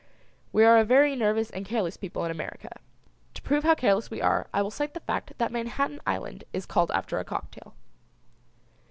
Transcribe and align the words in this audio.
We 0.51 0.65
are 0.65 0.79
a 0.79 0.83
very 0.83 1.15
nervous 1.15 1.51
and 1.51 1.63
careless 1.63 1.95
people 1.95 2.25
in 2.25 2.31
America. 2.31 2.79
To 3.35 3.41
prove 3.43 3.63
how 3.63 3.75
careless 3.75 4.09
we 4.09 4.19
are 4.19 4.47
I 4.51 4.63
will 4.63 4.71
cite 4.71 4.95
the 4.95 4.99
fact 5.01 5.33
that 5.37 5.51
Manhattan 5.51 6.01
Island 6.07 6.43
is 6.53 6.65
called 6.65 6.89
after 6.89 7.19
a 7.19 7.23
cocktail. 7.23 7.75